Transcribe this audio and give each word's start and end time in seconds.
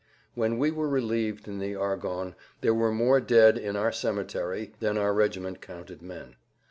When 0.33 0.57
we 0.57 0.71
were 0.71 0.89
relieved 0.89 1.47
in 1.47 1.59
the 1.59 1.75
Argonnes 1.75 2.33
there 2.61 2.73
were 2.73 2.91
more 2.91 3.21
dead 3.21 3.55
in 3.59 3.75
our 3.75 3.91
cemetery 3.91 4.73
than 4.79 4.97
our 4.97 5.13
regiment 5.13 5.61
counted 5.61 6.01
men. 6.01 6.37